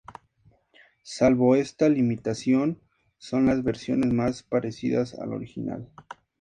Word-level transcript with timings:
Salvo 1.03 1.55
esta 1.55 1.87
limitación 1.87 2.81
son 3.19 3.45
las 3.45 3.63
versiones 3.63 4.11
más 4.11 4.41
parecidas 4.41 5.13
al 5.13 5.31
original. 5.33 5.91